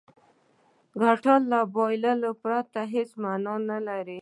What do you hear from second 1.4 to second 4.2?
له بایللو پرته څه معنا لري.